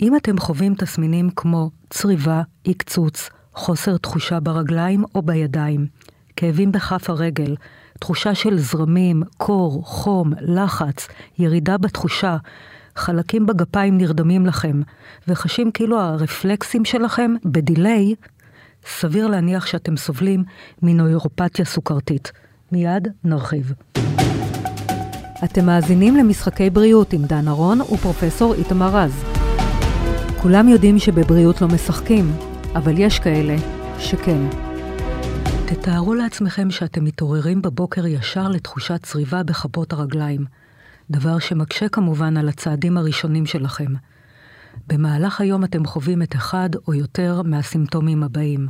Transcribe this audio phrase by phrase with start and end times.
[0.00, 5.86] אם אתם חווים תסמינים כמו צריבה, עקצוץ, חוסר תחושה ברגליים או בידיים,
[6.36, 7.56] כאבים בכף הרגל,
[8.00, 11.08] תחושה של זרמים, קור, חום, לחץ,
[11.38, 12.36] ירידה בתחושה,
[12.96, 14.80] חלקים בגפיים נרדמים לכם,
[15.28, 18.14] וחשים כאילו הרפלקסים שלכם בדיליי,
[18.86, 20.44] סביר להניח שאתם סובלים
[20.82, 22.32] מנוירופתיה סוכרתית.
[22.72, 23.72] מיד נרחיב.
[25.44, 29.37] אתם מאזינים למשחקי בריאות עם דן ארון ופרופסור איתמר רז.
[30.42, 32.32] כולם יודעים שבבריאות לא משחקים,
[32.74, 33.56] אבל יש כאלה
[33.98, 34.48] שכן.
[35.66, 40.44] תתארו לעצמכם שאתם מתעוררים בבוקר ישר לתחושת צריבה בכפות הרגליים,
[41.10, 43.92] דבר שמקשה כמובן על הצעדים הראשונים שלכם.
[44.86, 48.68] במהלך היום אתם חווים את אחד או יותר מהסימפטומים הבאים: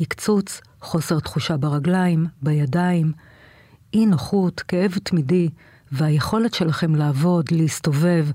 [0.00, 3.12] עקצוץ, חוסר תחושה ברגליים, בידיים,
[3.94, 5.48] אי נוחות, כאב תמידי,
[5.92, 8.26] והיכולת שלכם לעבוד, להסתובב,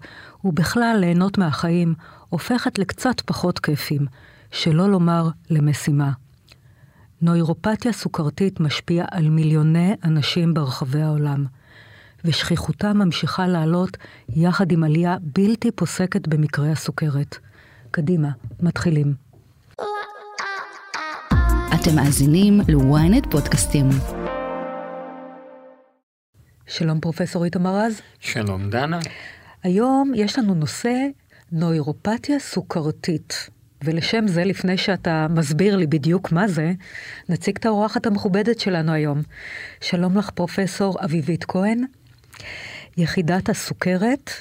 [0.44, 1.94] ובכלל ליהנות מהחיים,
[2.31, 4.05] הופכת לקצת פחות כיפים,
[4.52, 6.12] שלא לומר למשימה.
[7.21, 11.46] נוירופתיה סוכרתית משפיעה על מיליוני אנשים ברחבי העולם,
[12.26, 13.98] ושכיחותה ממשיכה לעלות
[14.29, 17.38] יחד עם עלייה בלתי פוסקת במקרי הסוכרת.
[17.91, 18.29] קדימה,
[18.60, 19.13] מתחילים.
[21.73, 23.90] אתם מאזינים ל-ynet פודקאסטים.
[26.68, 28.01] שלום פרופסור איתמר רז.
[28.20, 28.99] שלום דנה.
[29.63, 30.91] היום יש לנו נושא
[31.52, 33.49] נוירופתיה סוכרתית.
[33.84, 36.71] ולשם זה, לפני שאתה מסביר לי בדיוק מה זה,
[37.30, 39.21] נציג את האורחת המכובדת שלנו היום.
[39.82, 41.84] שלום לך, פרופסור אביבית כהן,
[42.98, 44.32] יחידת הסוכרת,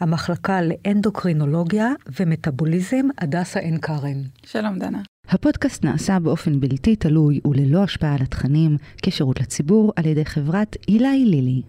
[0.00, 1.88] המחלקה לאנדוקרינולוגיה
[2.20, 4.22] ומטאבוליזם, הדסה עין כרם.
[4.46, 5.02] שלום, דנה.
[5.28, 11.24] הפודקאסט נעשה באופן בלתי תלוי וללא השפעה על התכנים, כשירות לציבור על ידי חברת אילי
[11.24, 11.62] לילי.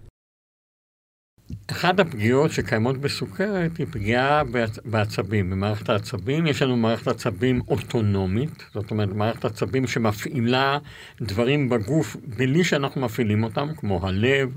[1.72, 4.42] אחת הפגיעות שקיימות בסוכרת היא פגיעה
[4.86, 6.48] בעצבים, במערכת העצבים.
[6.48, 10.78] יש לנו מערכת עצבים אוטונומית, זאת אומרת מערכת עצבים שמפעילה
[11.22, 14.50] דברים בגוף בלי שאנחנו מפעילים אותם, כמו הלב,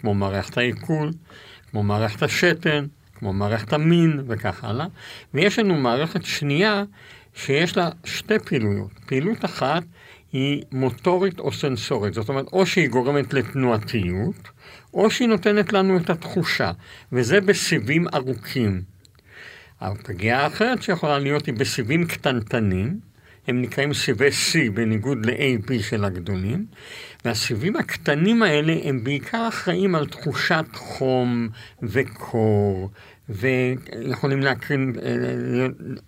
[0.00, 1.10] כמו מערכת העיכול,
[1.70, 4.86] כמו מערכת השתן, כמו מערכת המין וכך הלאה.
[5.34, 6.84] ויש לנו מערכת שנייה
[7.34, 8.90] שיש לה שתי פעילויות.
[9.06, 9.82] פעילות אחת
[10.32, 14.48] היא מוטורית או סנסורית, זאת אומרת, או שהיא גורמת לתנועתיות,
[14.94, 16.72] או שהיא נותנת לנו את התחושה,
[17.12, 18.82] וזה בסיבים ארוכים.
[19.80, 23.00] הפגיעה האחרת שיכולה להיות היא בסיבים קטנטנים,
[23.48, 26.66] הם נקראים סיבי C בניגוד ל-AB של הגדולים,
[27.24, 31.48] והסיבים הקטנים האלה הם בעיקר אחראים על תחושת חום
[31.82, 32.90] וקור
[33.34, 35.66] ויכולים להקרין, אה,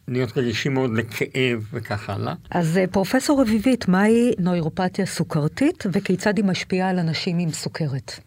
[0.09, 2.35] להיות רגישים מאוד לכאב וכך הלאה.
[2.51, 8.21] אז אה, פרופסור אביבית, מהי נוירופתיה סוכרתית וכיצד היא משפיעה על אנשים עם סוכרת?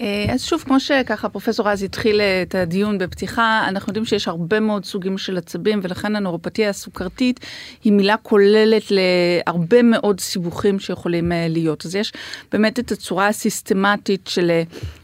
[0.00, 4.28] אה, אז שוב, כמו שככה פרופסור רז התחיל אה, את הדיון בפתיחה, אנחנו יודעים שיש
[4.28, 7.40] הרבה מאוד סוגים של עצבים, ולכן הנורופתיה הסוכרתית
[7.84, 11.86] היא מילה כוללת להרבה מאוד סיבוכים שיכולים אה, להיות.
[11.86, 12.12] אז יש
[12.52, 14.50] באמת את הצורה הסיסטמטית של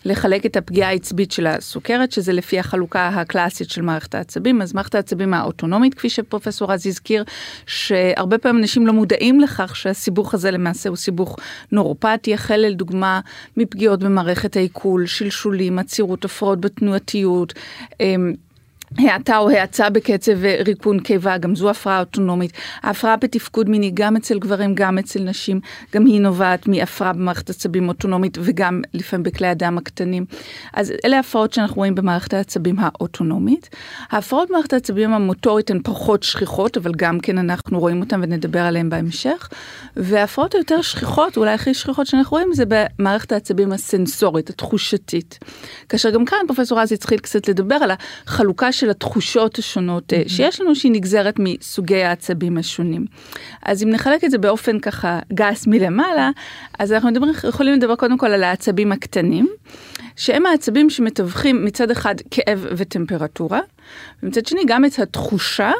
[0.05, 4.63] לחלק את הפגיעה העצבית של הסוכרת, שזה לפי החלוקה הקלאסית של מערכת העצבים.
[4.63, 7.25] אז מערכת העצבים האוטונומית, כפי שפרופסור רז הזכיר,
[7.67, 11.37] שהרבה פעמים אנשים לא מודעים לכך שהסיבוך הזה למעשה הוא סיבוך
[11.73, 13.21] נורופתי, החל לדוגמה
[13.57, 14.84] מפגיעות במערכת העיכול.
[14.85, 17.55] עיכול, שלשולים, עצירות, הפרעות בתנועתיות.
[18.99, 22.53] האטה או האצה בקצב ריקון קיבה, גם זו הפרעה אוטונומית.
[22.83, 25.61] ההפרעה בתפקוד מיני גם אצל גברים, גם אצל נשים,
[25.95, 30.25] גם היא נובעת מהפרעה במערכת עצבים אוטונומית וגם לפעמים בכלי הדם הקטנים.
[30.73, 33.69] אז אלה ההפרעות שאנחנו רואים במערכת העצבים האוטונומית.
[34.11, 38.91] ההפרעות במערכת העצבים המוטורית הן פחות שכיחות, אבל גם כן אנחנו רואים אותן ונדבר עליהן
[38.91, 39.49] בהמשך.
[39.97, 45.39] וההפרעות היותר שכיחות, אולי הכי שכיחות שאנחנו רואים, זה במערכת העצבים הסנסורית, התחושתית.
[45.89, 47.91] כאשר גם כאן פרופסור רז התחיל קצת לדבר על
[48.27, 50.29] החלוקה התחושות השונות mm-hmm.
[50.29, 53.07] שיש לנו, שהיא נגזרת מסוגי העצבים השונים.
[53.63, 56.31] אז אם נחלק את זה באופן ככה גס מלמעלה,
[56.79, 59.49] אז אנחנו מדבר, יכולים לדבר קודם כל על העצבים הקטנים,
[60.17, 63.61] שהם העצבים שמתווכים מצד אחד כאב וטמפרטורה,
[64.23, 65.73] ומצד שני גם את התחושה.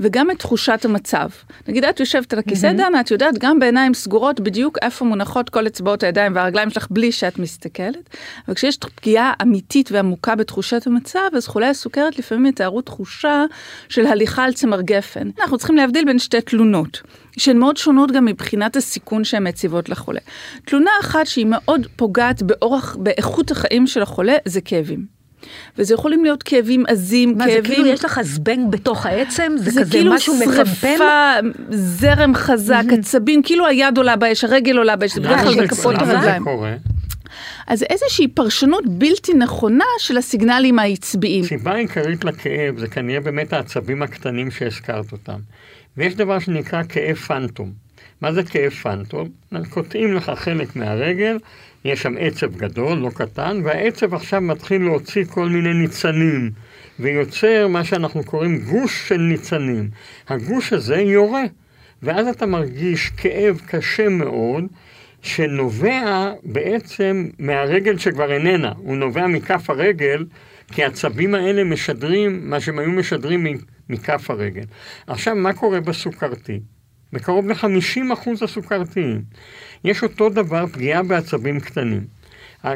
[0.00, 1.28] וגם את תחושת המצב.
[1.68, 2.76] נגיד את יושבת על הכיסא, mm-hmm.
[2.76, 7.12] דנה, את יודעת גם בעיניים סגורות בדיוק איפה מונחות כל אצבעות הידיים והרגליים שלך בלי
[7.12, 8.16] שאת מסתכלת.
[8.48, 13.44] וכשיש פגיעה אמיתית ועמוקה בתחושת המצב, אז חולי הסוכרת לפעמים יתארו תחושה
[13.88, 15.30] של הליכה על צמר גפן.
[15.40, 17.02] אנחנו צריכים להבדיל בין שתי תלונות.
[17.38, 20.20] שהן מאוד שונות גם מבחינת הסיכון שהן מציבות לחולה.
[20.64, 25.19] תלונה אחת שהיא מאוד פוגעת באורח, באיכות החיים של החולה, זה כאבים.
[25.78, 27.62] וזה יכולים להיות כאבים עזים, מה, כאבים...
[27.62, 29.52] מה, זה כאילו יש לך זבנג בתוך העצם?
[29.56, 30.64] זה, זה כזה כאילו משהו מחמפן?
[30.64, 31.04] זה כאילו שרפה,
[31.70, 36.44] זרם חזק, עצבים, כאילו היד עולה באש, הרגל עולה באש, זה בדרך כלל בכפות הרגליים.
[37.66, 41.44] אז איזושהי פרשנות בלתי נכונה של הסיגנלים העצביים.
[41.44, 45.38] הסיבה העיקרית לכאב זה כנראה באמת העצבים הקטנים שהזכרת אותם.
[45.96, 47.72] ויש דבר שנקרא כאב פנטום.
[48.20, 49.28] מה זה כאב פנטום?
[49.70, 51.38] קוטעים לך חלק מהרגל,
[51.84, 56.50] יש שם עצב גדול, לא קטן, והעצב עכשיו מתחיל להוציא כל מיני ניצנים,
[57.00, 59.88] ויוצר מה שאנחנו קוראים גוש של ניצנים.
[60.28, 61.44] הגוש הזה יורה,
[62.02, 64.64] ואז אתה מרגיש כאב קשה מאוד,
[65.22, 70.24] שנובע בעצם מהרגל שכבר איננה, הוא נובע מכף הרגל,
[70.72, 73.46] כי העצבים האלה משדרים מה שהם היו משדרים
[73.88, 74.64] מכף הרגל.
[75.06, 76.60] עכשיו, מה קורה בסוכרתי?
[77.12, 79.22] בקרוב ל-50% הסוכרתיים.
[79.84, 82.20] יש אותו דבר פגיעה בעצבים קטנים.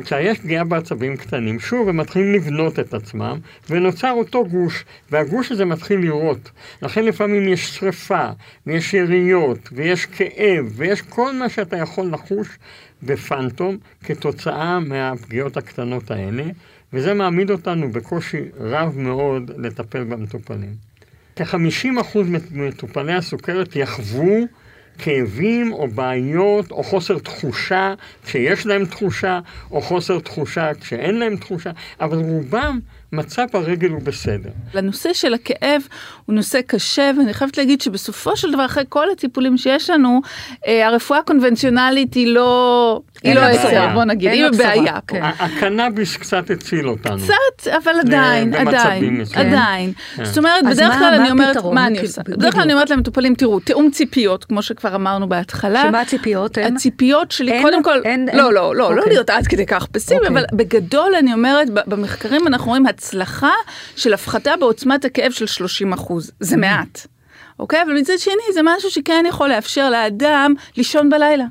[0.05, 3.39] כשיש פגיעה בעצבים קטנים, שוב הם מתחילים לבנות את עצמם,
[3.71, 6.51] ונוצר אותו גוש, והגוש הזה מתחיל לראות.
[6.83, 8.29] לכן לפעמים יש שרפה,
[8.67, 12.49] ויש יריות, ויש כאב, ויש כל מה שאתה יכול לחוש
[13.03, 16.45] בפנטום כתוצאה מהפגיעות הקטנות האלה,
[16.93, 20.94] וזה מעמיד אותנו בקושי רב מאוד לטפל במטופלים.
[21.37, 22.19] כ-50%
[22.51, 24.47] ממטופלי הסוכרת יחוו
[24.99, 27.95] כאבים או בעיות או חוסר תחושה
[28.25, 29.41] כשיש להם תחושה,
[29.71, 31.71] או חוסר תחושה כשאין להם תחושה,
[32.01, 32.79] אבל רובם
[33.17, 34.51] מצב הרגל הוא בסדר.
[34.75, 35.83] הנושא של הכאב
[36.27, 40.21] הוא נושא קשה, ואני חייבת להגיד שבסופו של דבר, אחרי כל הטיפולים שיש לנו,
[40.67, 43.01] אה, הרפואה הקונבנציונלית היא לא...
[43.23, 44.99] היא לא עצר, בוא נגיד, היא בבעיה.
[45.07, 45.23] כן.
[45.39, 47.17] הקנאביס קצת הציל אותנו.
[47.19, 49.93] קצת, אבל עדיין, עדיין, עדיין.
[50.17, 50.25] כן.
[50.25, 52.23] זאת אומרת, בדרך כלל אני אומרת, מה אני עושה?
[52.29, 55.83] בדרך כלל אני אומרת למטופלים, תראו, תיאום ציפיות, כמו שכבר אמרנו בהתחלה.
[55.89, 56.75] שמה הציפיות הן?
[56.75, 57.99] הציפיות שלי, קודם כל,
[58.33, 59.13] לא, לא, לא, לא אוקיי.
[59.13, 60.33] להיות עד כדי כך פסימי, אוקיי.
[60.33, 63.53] אבל בגדול אני אומרת, במחקרים אנחנו רואים הצלחה
[63.97, 67.07] של הפחתה בעוצמת הכאב של 30 אחוז, זה מעט.
[67.59, 67.83] אוקיי?
[67.83, 71.45] אבל מצד שני זה משהו שכן יכול לאפשר לאדם לישון בלילה.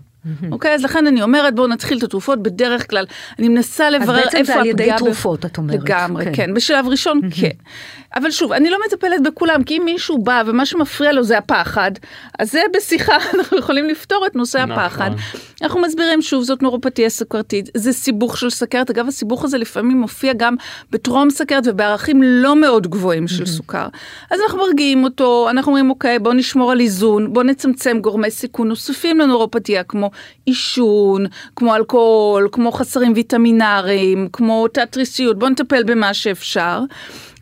[0.52, 3.06] אוקיי, אז לכן אני אומרת, בואו נתחיל את התרופות בדרך כלל.
[3.40, 4.42] אני מנסה לברר איפה הפגיעה...
[4.42, 5.80] אז בעצם זה על ידי תרופות, את אומרת.
[5.80, 6.32] לגמרי, כן.
[6.34, 6.54] כן.
[6.54, 7.50] בשלב ראשון, כן.
[8.16, 11.92] אבל שוב, אני לא מטפלת בכולם, כי אם מישהו בא ומה שמפריע לו זה הפחד,
[12.40, 14.72] אז זה בשיחה, אנחנו יכולים לפתור את נושא נכון.
[14.72, 15.12] הפחד.
[15.62, 18.90] אנחנו מסבירים שוב, זאת נורופתיה סוכרתית, זה סיבוך של סכרת.
[18.90, 20.56] אגב, הסיבוך הזה לפעמים מופיע גם
[20.92, 23.88] בטרום סכרת ובערכים לא מאוד גבוהים של סוכר.
[24.32, 28.68] אז אנחנו מרגיעים אותו, אנחנו אומרים, אוקיי, בואו נשמור על איזון, בואו נצמצם גורמי סיכון
[28.68, 30.12] נוספים לנורופתיה, כמו
[30.46, 31.26] עישון,
[31.56, 36.80] כמו אלכוהול, כמו חסרים ויטמינריים, כמו תת-תריסיות, בואו נטפל במה שאפשר.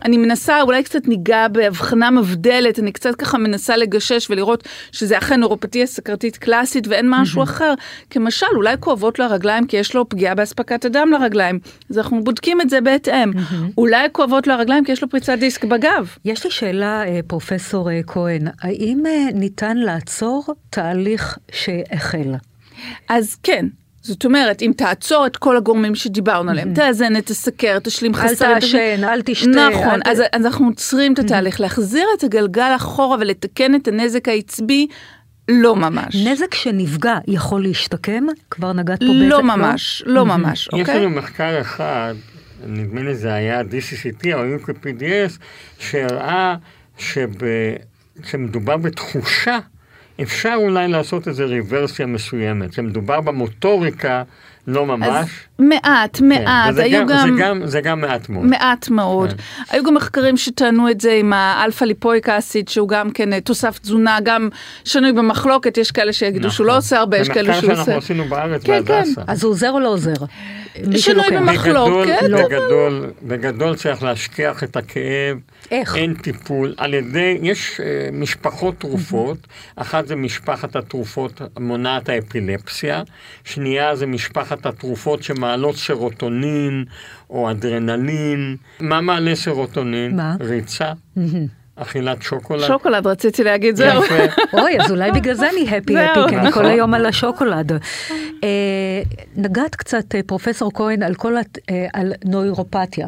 [0.06, 5.39] אני מנסה, אולי קצת ניגע בהבחנה מבדלת, אני קצת ככה מנסה לגשש ולראות שזה אכן
[5.39, 7.74] נורופתיה סכרתית קלאסית ואין משהו אחר.
[8.09, 11.59] כמשל, אולי כואבות לו הרגליים כי יש לו פגיעה באספקת הדם לרגליים.
[11.89, 13.31] אז אנחנו בודקים את זה בהתאם.
[13.77, 16.15] אולי כואבות לו הרגליים כי יש לו פריצת דיסק בגב.
[16.25, 22.36] יש לי שאלה, אה, פרופסור אה, כהן, האם אה, ניתן לעצור תהליך שהחל?
[23.09, 23.65] אז כן,
[24.01, 28.45] זאת אומרת, אם תעצור את כל הגורמים שדיברנו עליהם, תאזן את הסכר, תשלים חסר.
[28.45, 29.69] אל תעשן, אל תשתה.
[29.71, 31.62] נכון, אז אנחנו עוצרים את התהליך.
[31.62, 34.88] להחזיר את הגלגל אחורה ולתקן את הנזק העצבי,
[35.50, 36.15] לא ממש.
[36.15, 38.24] נזק שנפגע יכול להשתקם?
[38.50, 39.45] כבר נגעת פה לא בטח?
[39.45, 40.81] ממש, לא ממש, אוקיי?
[40.81, 42.15] יש לנו מחקר אחד,
[42.68, 45.39] נדמה לי זה היה DCCT או UKPDS,
[45.80, 46.56] שהראה
[46.97, 49.59] שכשמדובר בתחושה,
[50.23, 54.23] אפשר אולי לעשות איזה ריברסיה מסוימת, שמדובר במוטוריקה,
[54.68, 55.07] לא ממש.
[55.09, 55.27] אז
[55.59, 57.35] מעט, כן, מעט, היו גם, גם...
[57.35, 57.62] זה גם...
[57.65, 58.45] זה גם מעט מאוד.
[58.45, 59.29] מעט מאוד.
[59.29, 59.35] כן.
[59.69, 63.79] היו גם מחקרים שטענו את זה עם האלפא ליפויק אסיד, שהוא גם כן אה, תוסף
[63.79, 64.49] תזונה, גם
[64.85, 66.51] שנוי במחלוקת, יש כאלה שיגידו נכון.
[66.51, 66.78] שהוא לא נכון.
[66.78, 67.75] עושה הרבה, יש כאלה שהוא עושה.
[67.75, 69.16] זה מחקר שאנחנו עשינו בארץ, כן, בהדסה.
[69.16, 69.31] כן.
[69.31, 70.13] אז הוא עוזר או לא עוזר?
[70.97, 72.23] שנוי במחלוקת.
[72.23, 75.37] בגדול, בגדול, בגדול צריך להשכיח את הכאב.
[75.71, 75.95] איך?
[75.95, 76.73] אין טיפול.
[76.78, 79.37] על ידי, יש uh, משפחות תרופות,
[79.75, 83.04] אחת זה משפחת התרופות מונעת האפילפסיה,
[83.44, 86.85] שנייה זה משפחת התרופות שמעלות סרוטונין
[87.30, 88.56] או אדרנלין.
[88.80, 90.16] מה מעלה סרוטונין?
[90.16, 90.35] מה?
[90.40, 90.92] ריצה.
[91.75, 92.68] אכילת שוקולד.
[92.68, 94.04] שוקולד, רציתי להגיד, זהו.
[94.54, 97.71] אוי, אז אולי בגלל זה אני הפי הפי, כי אני כל היום על השוקולד.
[98.44, 99.01] אה,
[99.35, 101.33] נגעת קצת, אה, פרופסור כהן, על כל,
[101.94, 103.07] על נוירופתיה.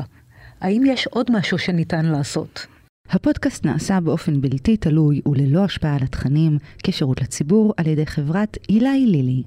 [0.63, 2.65] האם יש עוד משהו שניתן לעשות?
[3.09, 9.05] הפודקאסט נעשה באופן בלתי תלוי וללא השפעה על התכנים, כשירות לציבור על ידי חברת אילי
[9.05, 9.43] לילי.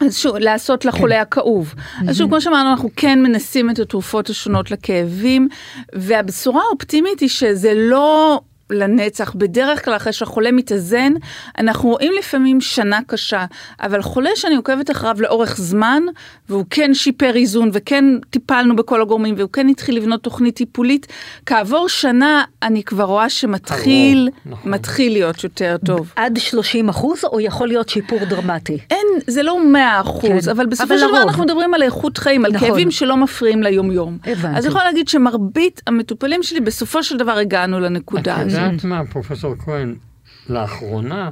[0.00, 1.20] אז שוב, לעשות לחולה כן.
[1.20, 1.74] הכאוב.
[2.08, 5.48] אז שוב, כמו שאמרנו, אנחנו כן מנסים את התרופות השונות לכאבים,
[5.94, 9.34] והבשורה האופטימית היא שזה לא לנצח.
[9.34, 11.12] בדרך כלל אחרי שהחולה מתאזן,
[11.58, 13.44] אנחנו רואים לפעמים שנה קשה,
[13.82, 16.02] אבל חולה שאני עוקבת אחריו לאורך זמן,
[16.48, 21.06] והוא כן שיפר איזון, וכן טיפלנו בכל הגורמים, והוא כן התחיל לבנות תוכנית טיפולית,
[21.46, 24.70] כעבור שנה אני כבר רואה שמתחיל, נכון.
[24.70, 26.12] מתחיל להיות יותר טוב.
[26.16, 28.78] עד 30 אחוז, או יכול להיות שיפור דרמטי?
[28.90, 30.50] אין, זה לא 100 אחוז, כן.
[30.50, 31.22] אבל בסופו של דבר.
[31.22, 32.68] אנחנו מדברים על איכות חיים, על נכון.
[32.68, 34.18] כאבים שלא מפריעים ליומיום.
[34.26, 34.58] הבנתי.
[34.58, 38.59] אז אני יכולה להגיד שמרבית המטופלים שלי, בסופו של דבר הגענו לנקודה הזאת.
[38.66, 39.94] יודעת מה, פרופסור כהן,
[40.48, 41.30] לאחרונה,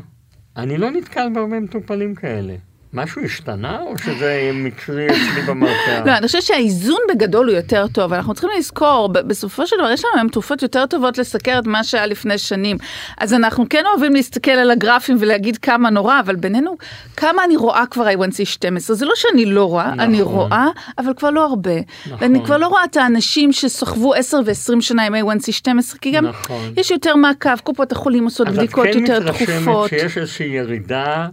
[0.56, 2.56] אני לא נתקל בהרבה מטופלים כאלה.
[2.92, 6.04] משהו השתנה, או שזה מקרי אצלי במרפאה?
[6.06, 10.04] לא, אני חושבת שהאיזון בגדול הוא יותר טוב, אנחנו צריכים לזכור, בסופו של דבר יש
[10.04, 12.76] לנו היום תרופות יותר טובות לסכרת ממה שהיה לפני שנים.
[13.18, 16.76] אז אנחנו כן אוהבים להסתכל על הגרפים ולהגיד כמה נורא, אבל בינינו,
[17.16, 20.00] כמה אני רואה כבר A1C 12, זה לא שאני לא רואה, נכון.
[20.00, 20.66] אני רואה,
[20.98, 21.76] אבל כבר לא הרבה.
[22.06, 22.18] נכון.
[22.20, 26.26] ואני כבר לא רואה את האנשים שסחבו 10 ו-20 שנה עם A1C 12, כי גם
[26.26, 26.72] נכון.
[26.76, 29.88] יש יותר מעקב, קופות החולים עושות בדיקות אז את יותר כן מתרשמת תכופות.
[29.90, 31.26] שיש איזושהי ירידה,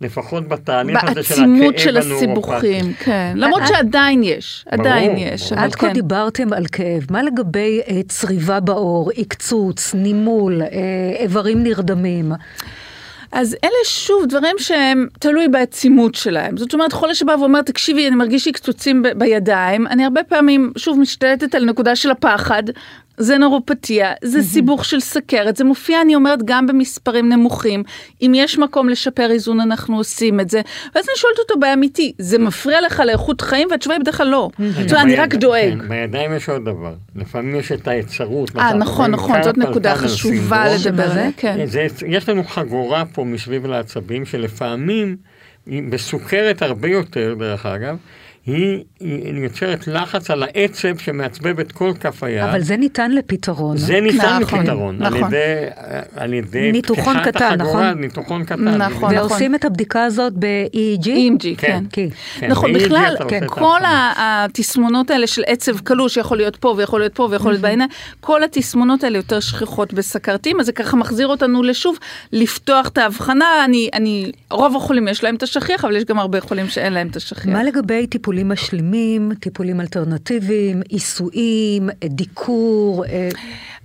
[0.00, 2.54] לפחות בתהליך הזה של בעצימות הכאב של הנוירופטי.
[2.76, 3.32] הסיבוכים, כן.
[3.36, 5.52] למרות את- שעדיין יש, עדיין יש.
[5.52, 5.92] עד כה כן.
[5.92, 10.68] דיברתם על כאב, מה לגבי אה, צריבה בעור, עקצוץ, נימול, אה,
[11.18, 12.32] איברים נרדמים?
[13.32, 16.56] אז אלה שוב דברים שהם תלוי בעצימות שלהם.
[16.56, 20.72] זאת אומרת, חולה שבא ואומר, תקשיבי, אני מרגיש לי קצוצים ב- בידיים, אני הרבה פעמים,
[20.76, 22.62] שוב, משתלטת על נקודה של הפחד.
[23.20, 27.82] זה נורופתיה, זה סיבוך של סכרת, זה מופיע, אני אומרת, גם במספרים נמוכים.
[28.22, 30.60] אם יש מקום לשפר איזון, אנחנו עושים את זה.
[30.94, 33.68] ואז אני שואלת אותו באמיתי, זה מפריע לך לאיכות חיים?
[33.70, 34.50] והתשובה היא בדרך כלל לא.
[34.58, 35.78] זאת אומרת, אני רק דואג.
[35.80, 36.94] כן, בידיים יש עוד דבר.
[37.16, 38.56] לפעמים יש את היצרות.
[38.56, 40.64] אה, נכון, נכון, זאת נקודה חשובה.
[40.74, 41.10] לדבר?
[41.10, 41.56] עליה, כן.
[42.06, 45.16] יש לנו חגורה פה מסביב לעצבים, שלפעמים,
[45.66, 47.96] בסוכרת הרבה יותר, דרך אגב,
[48.50, 52.42] היא, היא יוצרת לחץ על העצב שמעצבב את כל כף היד.
[52.42, 53.76] אבל זה ניתן לפתרון.
[53.76, 55.28] זה ניתן נכון, לפתרון, על נכון.
[55.28, 55.66] ידי,
[56.16, 58.00] על ידי ניתוחון פתיחת קטן, החגורה, נכון?
[58.00, 58.82] ניתוחון קטן.
[58.82, 59.14] נכון.
[59.14, 61.06] ועושים את הבדיקה הזאת ב-EEG?
[61.06, 61.56] EMG, כן.
[61.56, 61.84] כן.
[61.90, 62.08] כן.
[62.40, 63.80] כן, נכון, ב-EEG בכלל, את כל
[64.16, 67.90] התסמונות האלה של עצב קלול, שיכול להיות פה ויכול להיות פה ויכול להיות בעיניים,
[68.20, 71.98] כל התסמונות האלה יותר שכיחות בסכרתיים, אז זה ככה מחזיר אותנו לשוב,
[72.32, 76.40] לפתוח את ההבחנה, אני, אני, רוב החולים יש להם את השכיח, אבל יש גם הרבה
[76.40, 77.46] חולים שאין להם את השכיח.
[77.46, 83.04] מה לגבי טיפולים משלימים, טיפולים אלטרנטיביים, עיסויים, אה, דיקור?
[83.06, 83.28] אה,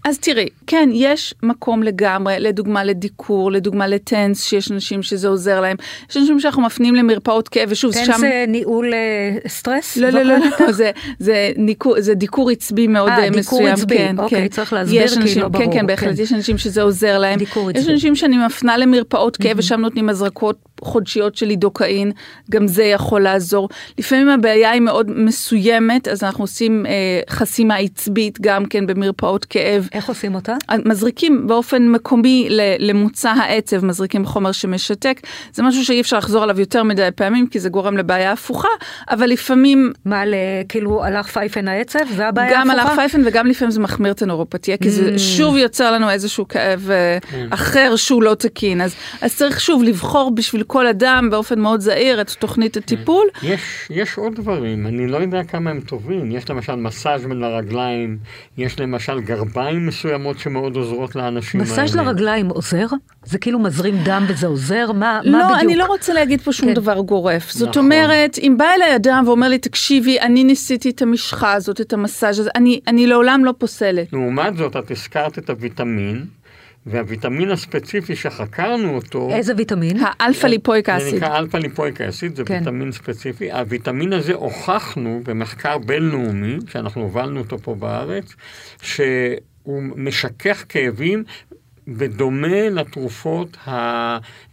[0.05, 5.77] אז תראי, כן, יש מקום לגמרי, לדוגמה לדיקור, לדוגמה לטנס, שיש אנשים שזה עוזר להם.
[6.09, 8.17] יש אנשים שאנחנו מפנים למרפאות כאב, ושוב, תן שם...
[8.19, 9.97] זה ניהול אה, סטרס?
[9.97, 10.35] לא, לא, לא?
[10.59, 14.41] לא, זה, זה, ניקור, זה דיקור עצבי מאוד אה, אה, דיקור מסוים, עצבי, כן, אוקיי,
[14.41, 14.47] כן.
[14.47, 16.21] צריך להסביר, יש כי אנשים, לא כן, ברור, כן, בהחלט, כן.
[16.23, 17.39] יש אנשים שזה עוזר להם.
[17.39, 17.91] דיקור יש עצבי.
[17.91, 22.11] אנשים שאני מפנה למרפאות כאב ושם נותנים הזרקות חודשיות של לידוקאין,
[22.51, 23.69] גם זה יכול לעזור.
[23.99, 26.91] לפעמים הבעיה היא מאוד מסוימת, אז אנחנו עושים אה,
[27.29, 29.87] חסימה עצבית גם כן במרפאות כאב.
[29.93, 30.53] איך עושים אותה?
[30.85, 35.21] מזריקים באופן מקומי ל- למוצא העצב, מזריקים חומר שמשתק.
[35.53, 38.67] זה משהו שאי אפשר לחזור עליו יותר מדי פעמים, כי זה גורם לבעיה הפוכה,
[39.09, 40.23] אבל לפעמים מה,
[40.69, 41.99] כאילו הלך פייפן העצב?
[42.15, 42.91] זה הבעיה גם ההפוכה?
[42.91, 44.91] הלך פייפן וגם לפעמים זה מחמיר את הנורופתיה, כי Mm.
[44.91, 47.17] זה שוב יוצר לנו איזשהו כאב אה,
[47.49, 48.81] אחר שהוא לא תקין.
[48.81, 53.27] אז, אז צריך שוב לבחור בשביל כל אדם באופן מאוד זהיר את תוכנית הטיפול.
[53.43, 56.31] יש, יש עוד דברים, אני לא יודע כמה הם טובים.
[56.31, 58.17] יש למשל מסאז' מן הרגליים,
[58.57, 62.07] יש למשל גרביים מסוימות שמאוד עוזרות לאנשים מסאז' האלה.
[62.07, 62.85] לרגליים עוזר?
[63.23, 64.91] זה כאילו מזרים דם וזה עוזר?
[64.91, 65.59] מה, מה לא, בדיוק?
[65.61, 66.73] אני לא רוצה להגיד פה שום כן.
[66.73, 67.51] דבר גורף.
[67.51, 67.83] זאת נכון.
[67.83, 72.39] אומרת, אם בא אליי אדם ואומר לי, תקשיבי, אני ניסיתי את המשחה הזאת, את המסאז'
[72.39, 74.13] הזה, אני, אני לעולם לא פוסלת.
[74.13, 76.25] לעומת זאת, את הזכרת את הוויטמין,
[76.85, 79.97] והוויטמין הספציפי שחקרנו אותו, איזה ויטמין?
[80.01, 81.15] האלפא ליפואיק זה acid.
[81.15, 82.53] נקרא alpha lipoic acid, זה כן.
[82.59, 83.51] ויטמין ספציפי.
[83.51, 88.35] הוויטמין הזה הוכחנו במחקר בינלאומי, שאנחנו הובלנו אותו פה בארץ,
[88.81, 91.23] שהוא משכך כאבים.
[91.87, 93.57] בדומה לתרופות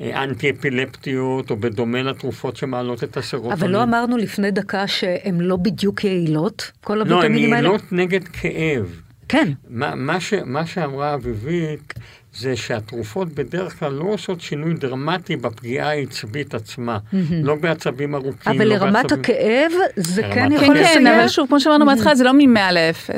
[0.00, 3.58] האנטי-אפילפטיות, או בדומה לתרופות שמעלות את הסרוטונין.
[3.58, 6.72] אבל לא אמרנו לפני דקה שהן לא בדיוק יעילות?
[6.80, 7.68] כל לא, הן הוויטמינים האלה?
[7.68, 9.00] יעילות נגד כאב.
[9.28, 9.52] כן.
[9.70, 11.94] מה, מה, ש, מה שאמרה אביבית,
[12.34, 16.98] זה שהתרופות בדרך כלל לא עושות שינוי דרמטי בפגיעה העצבית עצמה.
[17.42, 19.20] לא בעצבים ארוכים, אבל לא לרמת בעצבים...
[19.20, 20.52] הכאב זה כן.
[20.52, 21.18] יכול כן, כן, לסייע?
[21.20, 23.10] אבל שוב, כמו שאמרנו בהתחלה, זה לא מ-100 ל-0.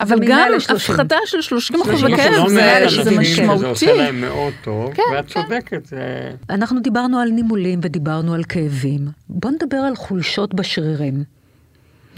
[0.00, 0.74] אבל מ-100 גם ל-30.
[0.74, 3.64] הפחתה של 30 אחוז מי בכאב זה- מעל זה משמעותי.
[3.66, 6.30] עושה להם מאוד טוב, כן, ואת צודקת, זה...
[6.50, 9.00] אנחנו דיברנו על נימולים ודיברנו על כאבים.
[9.28, 11.24] בוא נדבר על חולשות בשרירים.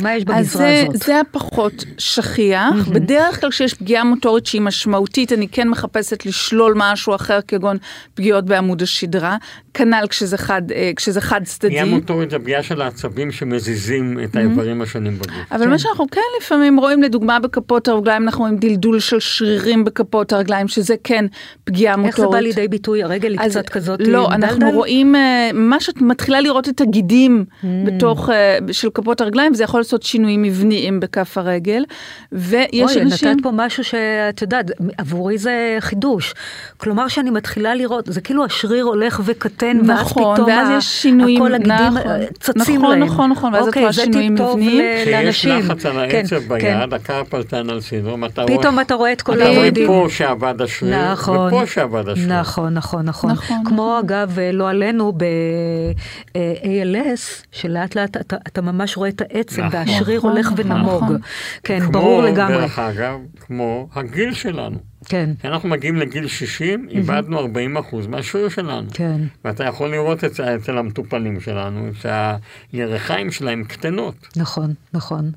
[0.01, 1.03] מה יש אז בגזרה זה, הזאת?
[1.03, 2.89] זה הפחות שכיח.
[2.93, 7.77] בדרך כלל כשיש פגיעה מוטורית שהיא משמעותית, אני כן מחפשת לשלול משהו אחר, כגון
[8.15, 9.37] פגיעות בעמוד השדרה.
[9.75, 11.69] כנ"ל כשזה חד, אה, כשזה חד צדדי.
[11.69, 15.53] פגיעה מוטורית זה פגיעה של העצבים שמזיזים את האיברים השונים בגוף.
[15.53, 20.33] אבל מה שאנחנו כן לפעמים רואים, לדוגמה בכפות הרגליים, אנחנו רואים דלדול של שרירים בכפות
[20.33, 21.27] הרגליים, שזה כן
[21.65, 22.19] פגיעה מוטורית.
[22.19, 23.03] איך זה בא לידי ביטוי?
[23.03, 24.45] הרגל היא אז קצת כזאת לא, מדלדל?
[24.45, 27.45] אנחנו רואים, אה, ממש את מתחילה לראות את הגידים
[27.87, 31.85] בתוך, אה, של כפות הרגליים, וזה יכול לעשות שינויים מבניים בכף הרגל.
[32.33, 33.29] ויש אוי, אנשים...
[33.29, 36.35] נתת פה משהו שאת יודעת, עבורי זה חידוש.
[36.77, 41.03] כלומר שאני מתחילה לראות, זה כאילו השריר הולך וקטן, ואז נכון, פתאום ואז ה- יש
[41.03, 43.09] שינויים, הכל הגידים נכון, אה, צצים נכון, להם.
[43.09, 44.83] נכון, נכון, ואז את אוקיי, רואה זה שינויים מבניים.
[45.03, 45.59] כשיש לאנשים.
[45.59, 46.49] לחץ על כן, העצב כן.
[46.49, 48.59] ביד, הקרפלטן סינדרום, אתה רואה...
[48.59, 49.69] פתאום אתה רואה את כל אתה רואה.
[49.87, 52.41] פה שעבד השריר, נכון, ופה שעבד השריר.
[52.41, 53.31] נכון, נכון, נכון.
[53.31, 57.21] נכון, כמו אגב, אה, לא עלינו, ב-ALS,
[57.53, 59.74] שלאט לאט אתה, אתה ממש רואה את העצם, נכון.
[59.75, 61.03] והשריר נכון, הולך נכון, ונמוג.
[61.05, 61.19] נכון.
[61.65, 62.55] כן, כמו, ברור לגמרי.
[62.55, 64.77] דרך אגב, כמו הגיל שלנו.
[65.05, 68.87] כן, כשאנחנו מגיעים לגיל 60, איבדנו 40% מהשריר שלנו.
[68.93, 69.21] כן.
[69.45, 74.15] ואתה יכול לראות אצל המטופלים שלנו, שהירכיים שלהם קטנות.
[74.37, 75.31] נכון, נכון.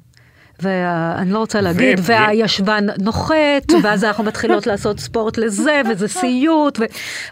[0.61, 6.79] ואני לא רוצה להגיד, ו- והישבן נוחת, ואז אנחנו מתחילות לעשות ספורט לזה, וזה סיוט,
[6.79, 6.83] ו...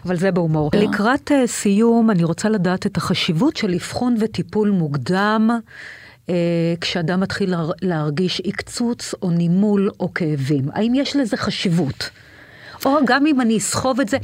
[0.04, 0.70] אבל זה בהומור.
[0.74, 5.50] לקראת אה, סיום, אני רוצה לדעת את החשיבות של אבחון וטיפול מוקדם,
[6.80, 10.64] כשאדם מתחיל להר- להרגיש עקצוץ או נימול או כאבים.
[10.72, 12.10] האם יש לזה חשיבות?
[12.86, 14.16] או גם אם אני אסחוב את זה,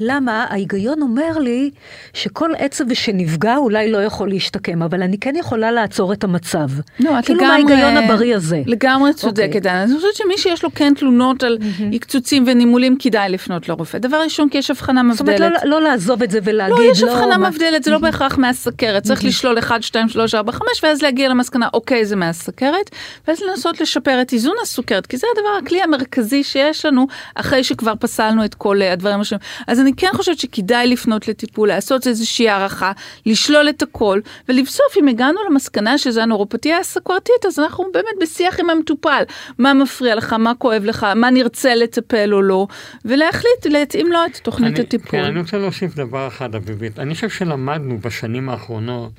[0.00, 1.70] למה ההיגיון אומר לי
[2.14, 6.68] שכל עצב שנפגע אולי לא יכול להשתקם, אבל אני כן יכולה לעצור את המצב.
[7.00, 7.62] לא, את כאילו לגמרי...
[7.64, 8.62] מההיגיון הבריא הזה.
[8.66, 9.60] לגמרי צודקת, אוקיי.
[9.60, 9.82] דנה.
[9.82, 11.58] אני חושבת שמי שיש לו כן תלונות על
[11.92, 13.98] עקצוצים ונימולים, כדאי לפנות לרופא.
[13.98, 15.62] דבר ראשון, כי יש הבחנה זאת אומרת, מבדלת.
[15.64, 19.02] לא, לא לעזוב את זה ולהגיד, לא, יש הבחנה מה- מבדלת, זה לא בהכרח מהסכרת.
[19.02, 22.90] צריך לשלול 1, 2, 3, 4, 5, ואז להגיע למסקנה, אוקיי, זה מהסכרת,
[23.28, 27.94] ואז לנסות לשפר את איזון הסוכרת, כי זה הדבר, הכלי המרכזי שיש לנו, אחרי שכבר
[28.06, 29.40] פסלנו את כל אה, הדברים השונים.
[29.66, 32.92] אז אני כן חושבת שכדאי לפנות לטיפול, לעשות איזושהי הערכה,
[33.26, 38.70] לשלול את הכל, ולבסוף, אם הגענו למסקנה שזה הנורופתיה הסוכרתית, אז אנחנו באמת בשיח עם
[38.70, 39.22] המטופל,
[39.58, 42.66] מה מפריע לך, מה כואב לך, מה נרצה לטפל או לא,
[43.04, 45.10] ולהחליט, להתאים לו את תוכנית אני- הטיפול.
[45.10, 46.98] כן, אני רוצה להוסיף דבר אחד, אביבית.
[46.98, 49.12] אני חושב שלמדנו בשנים האחרונות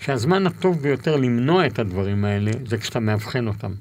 [0.00, 3.72] שהזמן הטוב ביותר למנוע את הדברים האלה זה כשאתה מאבחן אותם.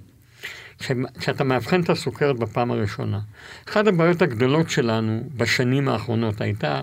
[0.80, 3.20] כש- כשאתה מאבחן את הסוכרת בפעם הראשונה.
[3.70, 6.80] אחת הבעיות הגדולות שלנו בשנים האחרונות הייתה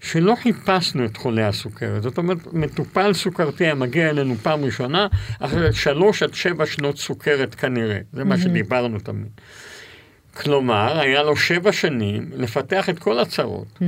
[0.00, 2.02] שלא חיפשנו את חולי הסוכרת.
[2.02, 5.06] זאת אומרת, מטופל סוכרתי היה מגיע אלינו פעם ראשונה,
[5.40, 7.98] אחרי שלוש עד שבע שנות סוכרת כנראה.
[8.12, 9.28] זה מה שדיברנו תמיד.
[10.34, 13.78] כלומר, היה לו שבע שנים לפתח את כל הצרות.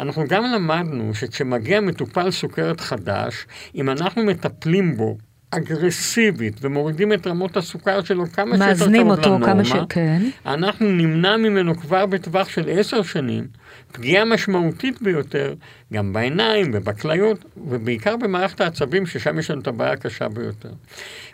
[0.00, 5.18] אנחנו גם למדנו שכשמגיע מטופל סוכרת חדש, אם אנחנו מטפלים בו
[5.56, 9.72] אגרסיבית ומורידים את רמות הסוכר שלו כמה שיותר מאזנים קרוב אותו לנורמה, כמה ש...
[9.88, 10.22] כן.
[10.46, 13.46] אנחנו נמנע ממנו כבר בטווח של עשר שנים
[13.92, 15.54] פגיעה משמעותית ביותר,
[15.92, 20.72] גם בעיניים ובכליות, ובעיקר במערכת העצבים, ששם יש לנו את הבעיה הקשה ביותר.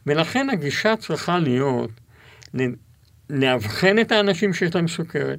[0.07, 1.91] ולכן הגישה צריכה להיות
[3.31, 5.39] לאבחן את האנשים שיש להם סוכרת,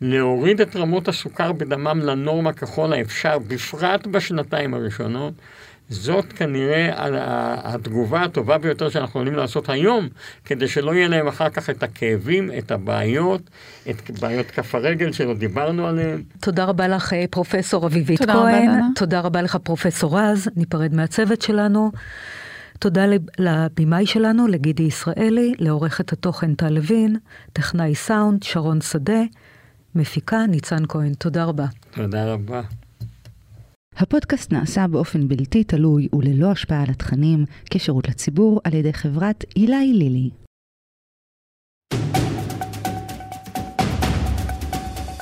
[0.00, 5.34] להוריד את רמות הסוכר בדמם לנורמה ככל האפשר, בפרט בשנתיים הראשונות.
[5.90, 6.90] זאת כנראה
[7.74, 10.08] התגובה הטובה ביותר שאנחנו יכולים לעשות היום,
[10.44, 13.50] כדי שלא יהיה להם אחר כך את הכאבים, את הבעיות,
[13.90, 16.22] את בעיות כף הרגל שלא דיברנו עליהן.
[16.40, 18.66] תודה רבה לך, אה, פרופסור אביבית תודה רבה, כהן.
[18.66, 18.86] דנה.
[18.96, 20.48] תודה רבה לך, פרופסור רז.
[20.56, 21.92] ניפרד מהצוות שלנו.
[22.78, 27.16] תודה לב- לבמאי שלנו, לגידי ישראלי, לעורכת התוכן טל לוין,
[27.52, 29.20] טכנאי סאונד, שרון שדה,
[29.94, 31.12] מפיקה ניצן כהן.
[31.14, 31.66] תודה רבה.
[31.90, 32.60] תודה רבה.
[33.96, 39.92] הפודקאסט נעשה באופן בלתי תלוי וללא השפעה על התכנים, כשירות לציבור על ידי חברת אלי
[39.92, 40.30] לילי.